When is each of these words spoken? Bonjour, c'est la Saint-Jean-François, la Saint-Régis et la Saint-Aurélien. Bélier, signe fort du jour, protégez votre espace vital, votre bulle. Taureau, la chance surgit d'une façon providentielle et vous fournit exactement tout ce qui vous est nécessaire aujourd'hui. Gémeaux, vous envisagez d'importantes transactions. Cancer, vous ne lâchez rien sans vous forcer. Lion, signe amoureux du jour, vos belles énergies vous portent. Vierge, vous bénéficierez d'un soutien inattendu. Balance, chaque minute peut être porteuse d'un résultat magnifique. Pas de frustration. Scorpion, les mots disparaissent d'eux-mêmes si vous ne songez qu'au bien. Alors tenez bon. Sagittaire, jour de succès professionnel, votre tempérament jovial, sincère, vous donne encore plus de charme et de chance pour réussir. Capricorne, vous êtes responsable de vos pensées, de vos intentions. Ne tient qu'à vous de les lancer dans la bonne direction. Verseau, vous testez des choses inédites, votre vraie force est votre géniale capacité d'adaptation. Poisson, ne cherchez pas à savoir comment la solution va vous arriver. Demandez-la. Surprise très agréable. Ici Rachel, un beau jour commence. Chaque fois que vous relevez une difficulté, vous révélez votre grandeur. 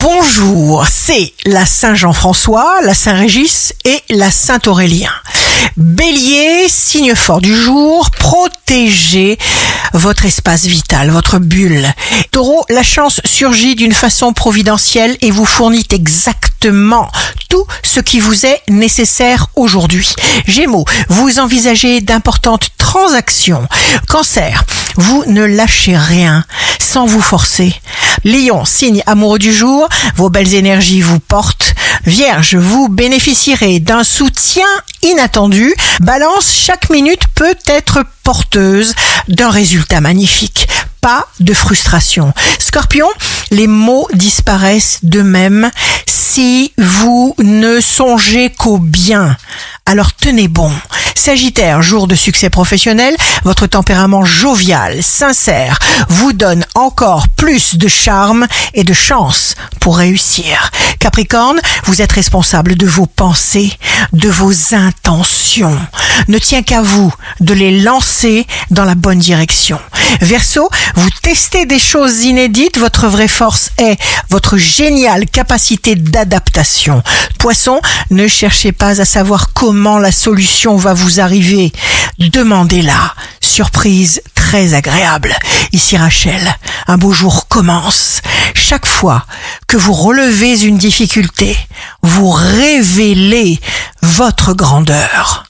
Bonjour, 0.00 0.86
c'est 0.90 1.34
la 1.44 1.66
Saint-Jean-François, 1.66 2.80
la 2.82 2.94
Saint-Régis 2.94 3.74
et 3.84 4.02
la 4.08 4.30
Saint-Aurélien. 4.30 5.12
Bélier, 5.76 6.68
signe 6.68 7.14
fort 7.14 7.42
du 7.42 7.54
jour, 7.54 8.10
protégez 8.10 9.38
votre 9.92 10.24
espace 10.24 10.64
vital, 10.64 11.10
votre 11.10 11.38
bulle. 11.38 11.86
Taureau, 12.30 12.64
la 12.70 12.82
chance 12.82 13.20
surgit 13.26 13.74
d'une 13.74 13.92
façon 13.92 14.32
providentielle 14.32 15.18
et 15.20 15.30
vous 15.30 15.44
fournit 15.44 15.86
exactement 15.90 17.10
tout 17.50 17.66
ce 17.82 18.00
qui 18.00 18.20
vous 18.20 18.46
est 18.46 18.62
nécessaire 18.68 19.48
aujourd'hui. 19.54 20.14
Gémeaux, 20.46 20.84
vous 21.08 21.38
envisagez 21.38 22.00
d'importantes 22.00 22.70
transactions. 22.78 23.68
Cancer, 24.08 24.64
vous 24.96 25.24
ne 25.26 25.44
lâchez 25.44 25.96
rien 25.96 26.44
sans 26.78 27.06
vous 27.06 27.20
forcer. 27.20 27.74
Lion, 28.24 28.64
signe 28.64 29.02
amoureux 29.06 29.38
du 29.38 29.52
jour, 29.52 29.88
vos 30.16 30.30
belles 30.30 30.54
énergies 30.54 31.00
vous 31.00 31.18
portent. 31.18 31.74
Vierge, 32.04 32.54
vous 32.54 32.88
bénéficierez 32.88 33.80
d'un 33.80 34.04
soutien 34.04 34.66
inattendu. 35.02 35.74
Balance, 36.00 36.52
chaque 36.52 36.90
minute 36.90 37.22
peut 37.34 37.56
être 37.66 38.04
porteuse 38.22 38.94
d'un 39.28 39.50
résultat 39.50 40.00
magnifique. 40.00 40.68
Pas 41.00 41.26
de 41.40 41.54
frustration. 41.54 42.32
Scorpion, 42.58 43.08
les 43.50 43.66
mots 43.66 44.06
disparaissent 44.12 44.98
d'eux-mêmes 45.02 45.70
si 46.06 46.72
vous 46.76 47.34
ne 47.38 47.80
songez 47.80 48.50
qu'au 48.50 48.78
bien. 48.78 49.36
Alors 49.86 50.12
tenez 50.12 50.48
bon. 50.48 50.70
Sagittaire, 51.20 51.82
jour 51.82 52.06
de 52.06 52.14
succès 52.14 52.48
professionnel, 52.48 53.14
votre 53.44 53.66
tempérament 53.66 54.24
jovial, 54.24 55.02
sincère, 55.02 55.78
vous 56.08 56.32
donne 56.32 56.64
encore 56.74 57.28
plus 57.28 57.76
de 57.76 57.88
charme 57.88 58.46
et 58.72 58.84
de 58.84 58.94
chance 58.94 59.54
pour 59.80 59.98
réussir. 59.98 60.70
Capricorne, 60.98 61.60
vous 61.84 62.00
êtes 62.00 62.12
responsable 62.12 62.74
de 62.74 62.86
vos 62.86 63.04
pensées, 63.04 63.70
de 64.14 64.30
vos 64.30 64.74
intentions. 64.74 65.78
Ne 66.28 66.38
tient 66.38 66.62
qu'à 66.62 66.80
vous 66.80 67.12
de 67.40 67.52
les 67.52 67.82
lancer 67.82 68.46
dans 68.70 68.86
la 68.86 68.94
bonne 68.94 69.18
direction. 69.18 69.78
Verseau, 70.20 70.68
vous 70.96 71.08
testez 71.22 71.66
des 71.66 71.78
choses 71.78 72.24
inédites, 72.24 72.78
votre 72.78 73.08
vraie 73.08 73.28
force 73.28 73.70
est 73.78 73.98
votre 74.28 74.56
géniale 74.56 75.26
capacité 75.26 75.94
d'adaptation. 75.94 77.02
Poisson, 77.38 77.80
ne 78.10 78.28
cherchez 78.28 78.72
pas 78.72 79.00
à 79.00 79.04
savoir 79.04 79.52
comment 79.52 79.98
la 79.98 80.12
solution 80.12 80.76
va 80.76 80.94
vous 80.94 81.20
arriver. 81.20 81.72
Demandez-la. 82.18 83.14
Surprise 83.40 84.22
très 84.34 84.74
agréable. 84.74 85.34
Ici 85.72 85.96
Rachel, 85.96 86.42
un 86.86 86.98
beau 86.98 87.12
jour 87.12 87.48
commence. 87.48 88.20
Chaque 88.54 88.86
fois 88.86 89.24
que 89.66 89.76
vous 89.76 89.92
relevez 89.92 90.62
une 90.62 90.78
difficulté, 90.78 91.56
vous 92.02 92.30
révélez 92.30 93.60
votre 94.02 94.54
grandeur. 94.54 95.44